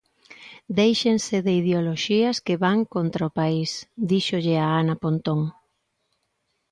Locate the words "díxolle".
4.11-4.55